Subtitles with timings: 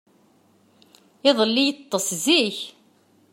[1.29, 2.57] Iḍelli, yeṭṭes zik.